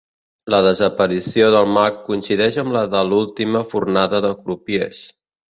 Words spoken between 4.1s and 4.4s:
de